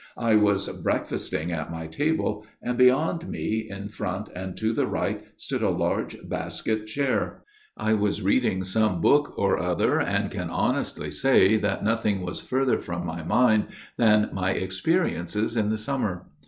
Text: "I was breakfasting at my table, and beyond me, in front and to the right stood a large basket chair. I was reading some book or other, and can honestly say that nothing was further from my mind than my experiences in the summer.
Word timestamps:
"I 0.17 0.33
was 0.33 0.67
breakfasting 0.67 1.51
at 1.51 1.69
my 1.71 1.85
table, 1.85 2.43
and 2.59 2.75
beyond 2.75 3.27
me, 3.29 3.67
in 3.69 3.87
front 3.89 4.29
and 4.29 4.57
to 4.57 4.73
the 4.73 4.87
right 4.87 5.23
stood 5.37 5.61
a 5.61 5.69
large 5.69 6.27
basket 6.27 6.87
chair. 6.87 7.43
I 7.77 7.93
was 7.93 8.23
reading 8.23 8.63
some 8.63 8.99
book 8.99 9.37
or 9.37 9.59
other, 9.59 9.99
and 10.01 10.31
can 10.31 10.49
honestly 10.49 11.11
say 11.11 11.55
that 11.57 11.83
nothing 11.83 12.21
was 12.21 12.39
further 12.41 12.79
from 12.79 13.05
my 13.05 13.21
mind 13.21 13.67
than 13.97 14.31
my 14.33 14.53
experiences 14.53 15.55
in 15.55 15.69
the 15.69 15.77
summer. 15.77 16.25